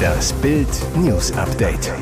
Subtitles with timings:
[0.00, 1.92] Das Bild News Update.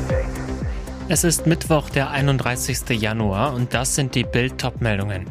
[1.07, 2.89] Es ist Mittwoch, der 31.
[2.89, 5.25] Januar und das sind die Bild meldungen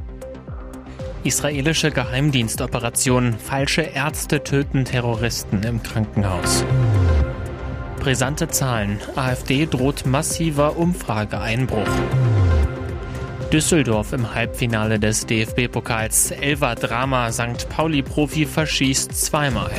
[1.25, 3.35] Israelische Geheimdienstoperation.
[3.39, 6.65] Falsche Ärzte töten Terroristen im Krankenhaus.
[8.01, 8.99] Brisante Zahlen.
[9.17, 11.89] AfD droht massiver Umfrageeinbruch.
[13.53, 16.31] Düsseldorf im Halbfinale des DFB-Pokals.
[16.31, 17.33] Elva Drama.
[17.33, 17.69] St.
[17.69, 19.71] Pauli-Profi verschießt zweimal.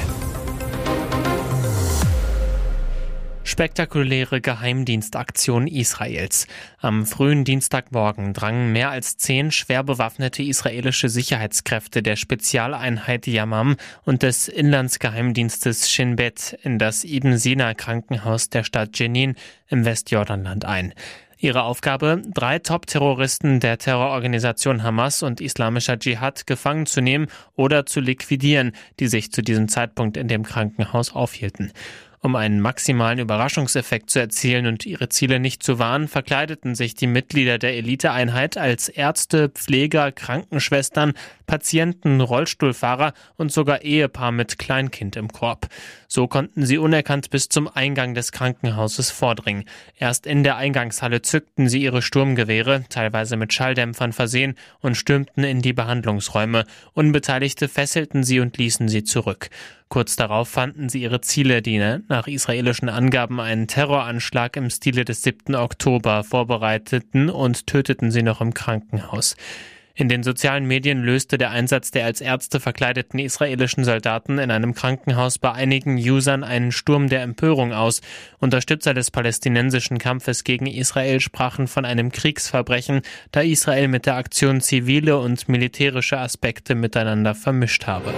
[3.59, 6.47] Spektakuläre Geheimdienstaktion Israels.
[6.77, 14.23] Am frühen Dienstagmorgen drangen mehr als zehn schwer bewaffnete israelische Sicherheitskräfte der Spezialeinheit Yamam und
[14.23, 19.35] des Inlandsgeheimdienstes Shin Bet in das Ibn Sina Krankenhaus der Stadt Jenin
[19.67, 20.93] im Westjordanland ein.
[21.37, 27.99] Ihre Aufgabe, drei Top-Terroristen der Terrororganisation Hamas und Islamischer Dschihad gefangen zu nehmen oder zu
[27.99, 28.71] liquidieren,
[29.01, 31.73] die sich zu diesem Zeitpunkt in dem Krankenhaus aufhielten.
[32.21, 37.07] Um einen maximalen Überraschungseffekt zu erzielen und ihre Ziele nicht zu wahren, verkleideten sich die
[37.07, 41.13] Mitglieder der Eliteeinheit als Ärzte, Pfleger, Krankenschwestern,
[41.47, 45.67] Patienten, Rollstuhlfahrer und sogar Ehepaar mit Kleinkind im Korb.
[46.11, 49.65] So konnten sie unerkannt bis zum Eingang des Krankenhauses vordringen.
[49.95, 55.61] Erst in der Eingangshalle zückten sie ihre Sturmgewehre, teilweise mit Schalldämpfern versehen, und stürmten in
[55.61, 56.65] die Behandlungsräume.
[56.93, 59.51] Unbeteiligte fesselten sie und ließen sie zurück.
[59.87, 65.21] Kurz darauf fanden sie ihre Ziele, die nach israelischen Angaben einen Terroranschlag im Stile des
[65.21, 65.53] 7.
[65.53, 69.35] Oktober vorbereiteten und töteten sie noch im Krankenhaus.
[69.99, 74.73] In den sozialen Medien löste der Einsatz der als Ärzte verkleideten israelischen Soldaten in einem
[74.73, 77.99] Krankenhaus bei einigen Usern einen Sturm der Empörung aus.
[78.39, 83.01] Unterstützer des palästinensischen Kampfes gegen Israel sprachen von einem Kriegsverbrechen,
[83.33, 88.13] da Israel mit der Aktion zivile und militärische Aspekte miteinander vermischt habe.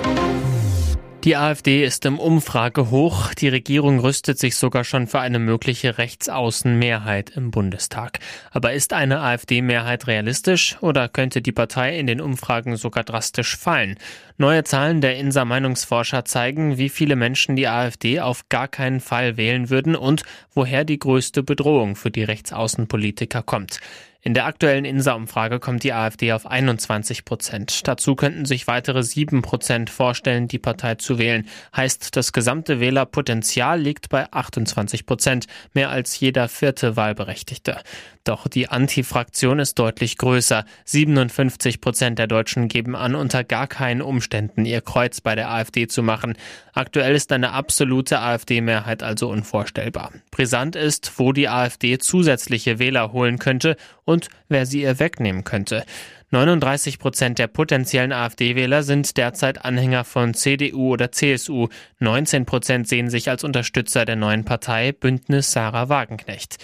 [1.23, 3.36] Die AfD ist im Umfrage hoch.
[3.36, 8.17] Die Regierung rüstet sich sogar schon für eine mögliche Rechtsaußenmehrheit im Bundestag.
[8.50, 13.99] Aber ist eine AfD-Mehrheit realistisch oder könnte die Partei in den Umfragen sogar drastisch fallen?
[14.37, 19.38] Neue Zahlen der INSA Meinungsforscher zeigen, wie viele Menschen die AfD auf gar keinen Fall
[19.38, 20.23] wählen würden und
[20.55, 23.80] woher die größte Bedrohung für die Rechtsaußenpolitiker kommt.
[24.23, 27.87] In der aktuellen INSA-Umfrage kommt die AfD auf 21 Prozent.
[27.87, 31.48] Dazu könnten sich weitere sieben Prozent vorstellen, die Partei zu wählen.
[31.76, 37.80] Heißt, das gesamte Wählerpotenzial liegt bei 28 Prozent, mehr als jeder vierte Wahlberechtigte.
[38.23, 40.65] Doch die Anti-Fraktion ist deutlich größer.
[40.86, 45.87] 57 Prozent der Deutschen geben an, unter gar keinen Umständen ihr Kreuz bei der AfD
[45.87, 46.37] zu machen.
[46.73, 50.11] Aktuell ist eine absolute AfD-Mehrheit also unvorstellbar.
[50.30, 55.83] Brisant ist, wo die AfD zusätzliche Wähler holen könnte und wer sie ihr wegnehmen könnte.
[56.31, 61.67] 39 Prozent der potenziellen AfD-Wähler sind derzeit Anhänger von CDU oder CSU.
[61.99, 66.55] 19 Prozent sehen sich als Unterstützer der neuen Partei Bündnis Sarah Wagenknecht.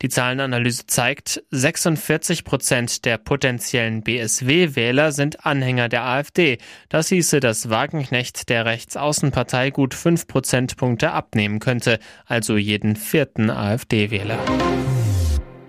[0.00, 6.58] Die Zahlenanalyse zeigt, 46 Prozent der potenziellen BSW-Wähler sind Anhänger der AfD.
[6.88, 14.38] Das hieße, dass Wagenknecht der Rechtsaußenpartei gut fünf Prozentpunkte abnehmen könnte, also jeden vierten AfD-Wähler.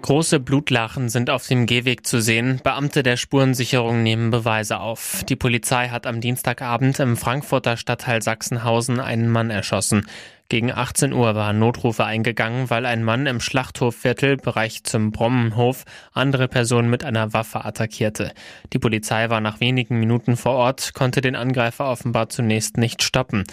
[0.01, 2.61] Große Blutlachen sind auf dem Gehweg zu sehen.
[2.63, 5.23] Beamte der Spurensicherung nehmen Beweise auf.
[5.27, 10.05] Die Polizei hat am Dienstagabend im Frankfurter Stadtteil Sachsenhausen einen Mann erschossen.
[10.49, 15.83] Gegen 18 Uhr waren Notrufe eingegangen, weil ein Mann im Schlachthofviertel, Bereich zum Brommenhof,
[16.13, 18.31] andere Personen mit einer Waffe attackierte.
[18.71, 23.43] Die Polizei war nach wenigen Minuten vor Ort, konnte den Angreifer offenbar zunächst nicht stoppen.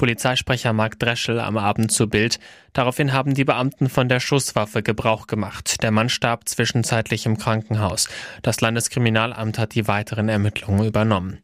[0.00, 2.40] Polizeisprecher Mark Dreschel am Abend zu Bild.
[2.72, 5.82] Daraufhin haben die Beamten von der Schusswaffe Gebrauch gemacht.
[5.82, 8.08] Der Mann starb zwischenzeitlich im Krankenhaus.
[8.40, 11.40] Das Landeskriminalamt hat die weiteren Ermittlungen übernommen.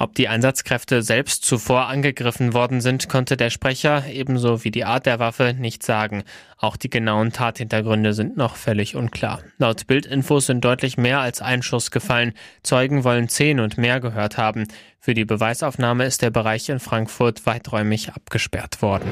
[0.00, 5.06] Ob die Einsatzkräfte selbst zuvor angegriffen worden sind, konnte der Sprecher ebenso wie die Art
[5.06, 6.22] der Waffe nicht sagen.
[6.56, 9.42] Auch die genauen Tathintergründe sind noch völlig unklar.
[9.58, 12.32] Laut Bildinfos sind deutlich mehr als ein Schuss gefallen.
[12.62, 14.68] Zeugen wollen zehn und mehr gehört haben.
[15.00, 19.10] Für die Beweisaufnahme ist der Bereich in Frankfurt weiträumig abgesperrt worden.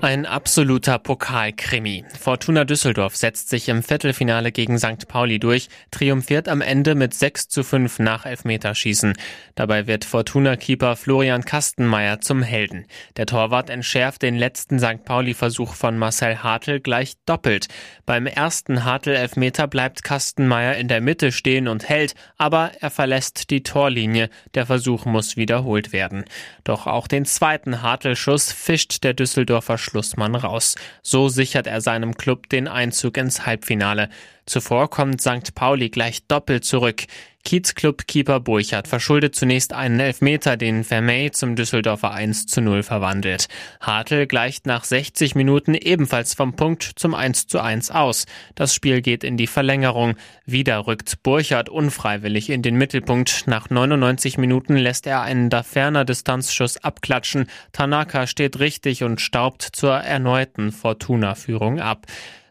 [0.00, 2.04] Ein absoluter Pokalkrimi.
[2.20, 5.08] Fortuna Düsseldorf setzt sich im Viertelfinale gegen St.
[5.08, 9.14] Pauli durch, triumphiert am Ende mit 6 zu 5 nach Elfmeterschießen.
[9.56, 12.86] Dabei wird Fortuna-Keeper Florian Kastenmeier zum Helden.
[13.16, 15.04] Der Torwart entschärft den letzten St.
[15.04, 17.66] Pauli-Versuch von Marcel Hartl gleich doppelt.
[18.06, 23.64] Beim ersten Hartl-Elfmeter bleibt Kastenmeier in der Mitte stehen und hält, aber er verlässt die
[23.64, 24.30] Torlinie.
[24.54, 26.24] Der Versuch muss wiederholt werden.
[26.62, 30.74] Doch auch den zweiten Hartl-Schuss fischt der Düsseldorfer Schlussmann raus.
[31.02, 34.08] So sichert er seinem Club den Einzug ins Halbfinale.
[34.48, 35.54] Zuvor kommt St.
[35.54, 37.04] Pauli gleich doppelt zurück.
[37.44, 43.48] Kiezclub-Keeper Burchardt verschuldet zunächst einen Elfmeter, den Vermey zum Düsseldorfer 1 zu 0 verwandelt.
[43.80, 48.26] Hartl gleicht nach 60 Minuten ebenfalls vom Punkt zum 1 zu 1 aus.
[48.54, 50.16] Das Spiel geht in die Verlängerung.
[50.46, 53.44] Wieder rückt Burchardt unfreiwillig in den Mittelpunkt.
[53.46, 57.48] Nach 99 Minuten lässt er einen da ferner Distanzschuss abklatschen.
[57.72, 62.06] Tanaka steht richtig und staubt zur erneuten Fortuna-Führung ab.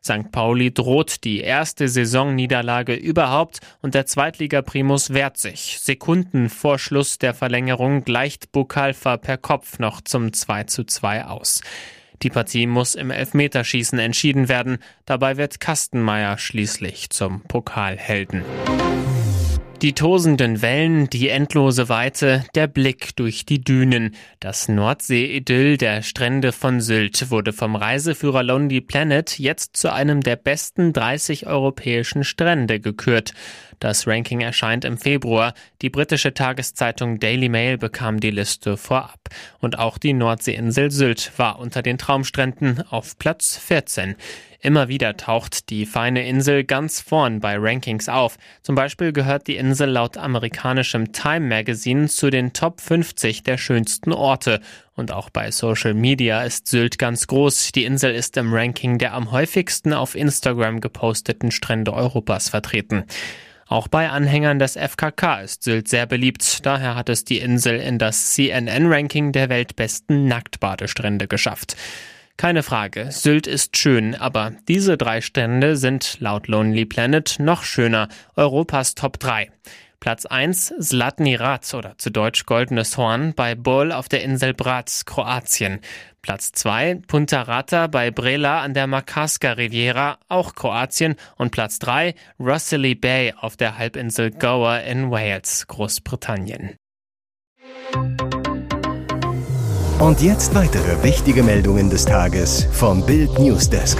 [0.07, 0.31] St.
[0.31, 5.79] Pauli droht die erste Saisonniederlage überhaupt und der Zweitliga-Primus wehrt sich.
[5.81, 11.61] Sekunden vor Schluss der Verlängerung gleicht Bukalfa per Kopf noch zum 2 zu 2 aus.
[12.23, 14.77] Die Partie muss im Elfmeterschießen entschieden werden.
[15.05, 18.43] Dabei wird Kastenmeier schließlich zum Pokalhelden.
[19.83, 24.15] Die tosenden Wellen, die endlose Weite, der Blick durch die Dünen.
[24.39, 30.35] Das Nordsee-Idyll der Strände von Sylt wurde vom Reiseführer Lonely Planet jetzt zu einem der
[30.35, 33.35] besten 30 europäischen Strände gekürt.
[33.79, 35.53] Das Ranking erscheint im Februar.
[35.81, 39.19] Die britische Tageszeitung Daily Mail bekam die Liste vorab.
[39.59, 44.15] Und auch die Nordseeinsel Sylt war unter den Traumstränden auf Platz 14.
[44.59, 48.37] Immer wieder taucht die feine Insel ganz vorn bei Rankings auf.
[48.63, 54.11] Zum Beispiel gehört die Insel laut amerikanischem Time Magazine zu den Top 50 der schönsten
[54.11, 54.59] Orte.
[54.95, 57.71] Und auch bei Social Media ist Sylt ganz groß.
[57.73, 63.05] Die Insel ist im Ranking der am häufigsten auf Instagram geposteten Strände Europas vertreten.
[63.69, 66.65] Auch bei Anhängern des FKK ist Sylt sehr beliebt.
[66.65, 71.75] Daher hat es die Insel in das CNN-Ranking der weltbesten Nacktbadestrände geschafft.
[72.37, 78.07] Keine Frage, Sylt ist schön, aber diese drei Strände sind laut Lonely Planet noch schöner.
[78.35, 79.49] Europas Top 3.
[79.99, 85.05] Platz 1 Zlatni Rat oder zu Deutsch Goldenes Horn bei Bol auf der Insel Brac,
[85.05, 85.79] Kroatien.
[86.21, 91.15] Platz 2 Punta Rata bei Brela an der Makarska Riviera, auch Kroatien.
[91.35, 96.75] Und Platz 3 Rossily Bay auf der Halbinsel Gower in Wales, Großbritannien.
[99.99, 103.97] Und jetzt weitere wichtige Meldungen des Tages vom Bild Newsdesk.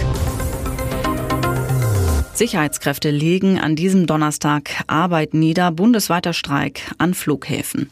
[2.38, 7.90] Sicherheitskräfte legen an diesem Donnerstag Arbeit nieder, bundesweiter Streik an Flughäfen.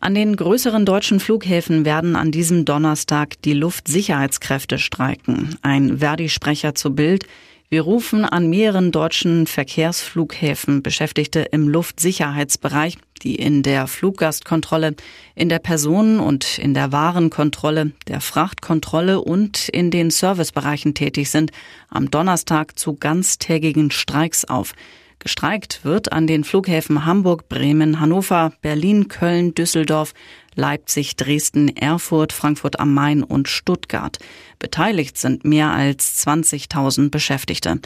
[0.00, 5.56] An den größeren deutschen Flughäfen werden an diesem Donnerstag die Luftsicherheitskräfte streiken.
[5.62, 7.26] Ein Verdi-Sprecher zu Bild.
[7.70, 14.94] Wir rufen an mehreren deutschen Verkehrsflughäfen Beschäftigte im Luftsicherheitsbereich, die in der Fluggastkontrolle,
[15.34, 21.50] in der Personen- und in der Warenkontrolle, der Frachtkontrolle und in den Servicebereichen tätig sind,
[21.90, 24.72] am Donnerstag zu ganztägigen Streiks auf.
[25.18, 30.14] Gestreikt wird an den Flughäfen Hamburg, Bremen, Hannover, Berlin, Köln, Düsseldorf,
[30.58, 34.18] Leipzig, Dresden, Erfurt, Frankfurt am Main und Stuttgart.
[34.58, 37.80] Beteiligt sind mehr als 20.000 Beschäftigte.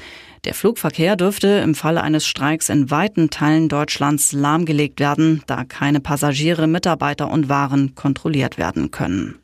[0.45, 6.01] Der Flugverkehr dürfte im Falle eines Streiks in weiten Teilen Deutschlands lahmgelegt werden, da keine
[6.01, 9.39] Passagiere, Mitarbeiter und Waren kontrolliert werden können.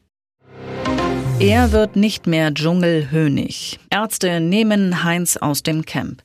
[1.38, 3.78] Er wird nicht mehr Dschungelhönig.
[3.90, 6.22] Ärzte nehmen Heinz aus dem Camp.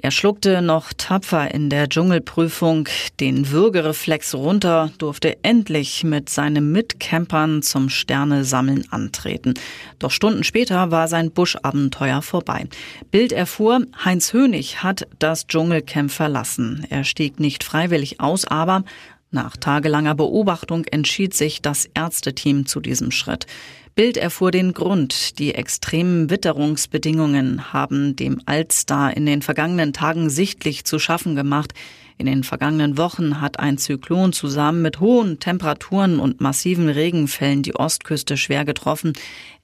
[0.00, 7.62] Er schluckte noch tapfer in der Dschungelprüfung den Würgereflex runter, durfte endlich mit seinen Mitcampern
[7.62, 9.54] zum Sterne-Sammeln antreten.
[9.98, 12.66] Doch Stunden später war sein Buschabenteuer vorbei.
[13.10, 16.86] Bild erfuhr, Heinz Hönig hat das Dschungelcamp verlassen.
[16.90, 18.84] Er stieg nicht freiwillig aus, aber
[19.30, 23.46] nach tagelanger Beobachtung entschied sich das Ärzteteam zu diesem Schritt.
[23.94, 25.38] Bild erfuhr den Grund.
[25.38, 31.74] Die extremen Witterungsbedingungen haben dem Altstar in den vergangenen Tagen sichtlich zu schaffen gemacht.
[32.20, 37.76] In den vergangenen Wochen hat ein Zyklon zusammen mit hohen Temperaturen und massiven Regenfällen die
[37.76, 39.12] Ostküste schwer getroffen.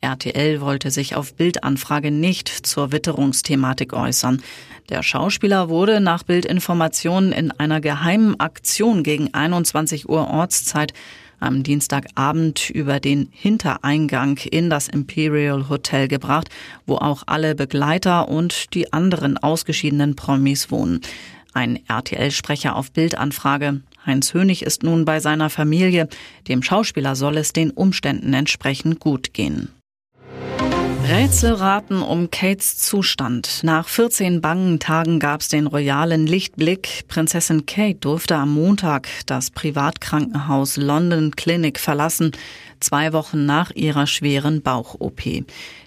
[0.00, 4.40] RTL wollte sich auf Bildanfrage nicht zur Witterungsthematik äußern.
[4.88, 10.92] Der Schauspieler wurde nach Bildinformationen in einer geheimen Aktion gegen 21 Uhr Ortszeit
[11.40, 16.48] am Dienstagabend über den Hintereingang in das Imperial Hotel gebracht,
[16.86, 21.00] wo auch alle Begleiter und die anderen ausgeschiedenen Promis wohnen.
[21.54, 23.80] Ein RTL-Sprecher auf Bildanfrage.
[24.04, 26.08] Heinz Hönig ist nun bei seiner Familie.
[26.48, 29.70] Dem Schauspieler soll es den Umständen entsprechend gut gehen.
[31.06, 33.60] Rätselraten um Kates Zustand.
[33.62, 37.04] Nach 14 bangen Tagen gab's den royalen Lichtblick.
[37.08, 42.32] Prinzessin Kate durfte am Montag das Privatkrankenhaus London Clinic verlassen,
[42.80, 45.20] zwei Wochen nach ihrer schweren Bauch-OP.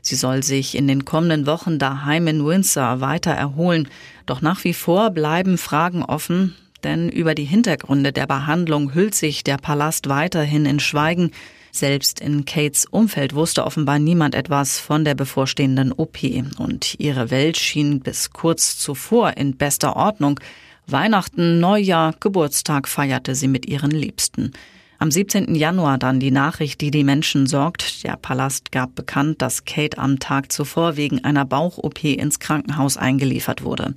[0.04, 3.88] Sie soll sich in den kommenden Wochen daheim in Windsor weiter erholen.
[4.28, 9.44] Doch nach wie vor bleiben Fragen offen, denn über die Hintergründe der Behandlung hüllt sich
[9.44, 11.32] der Palast weiterhin in Schweigen.
[11.78, 16.18] Selbst in Kates Umfeld wusste offenbar niemand etwas von der bevorstehenden OP
[16.58, 20.40] und ihre Welt schien bis kurz zuvor in bester Ordnung.
[20.88, 24.54] Weihnachten, Neujahr, Geburtstag feierte sie mit ihren Liebsten.
[24.98, 25.54] Am 17.
[25.54, 28.04] Januar dann die Nachricht, die die Menschen sorgt.
[28.04, 33.64] Der Palast gab bekannt, dass Kate am Tag zuvor wegen einer Bauch-OP ins Krankenhaus eingeliefert
[33.64, 33.94] wurde.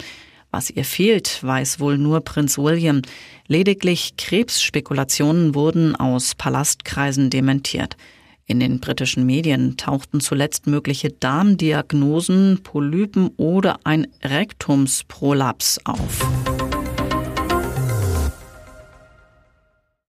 [0.51, 3.03] Was ihr fehlt, weiß wohl nur Prinz William.
[3.47, 7.97] Lediglich Krebsspekulationen wurden aus Palastkreisen dementiert.
[8.47, 16.27] In den britischen Medien tauchten zuletzt mögliche Darmdiagnosen, Polypen oder ein Rektumsprolaps auf.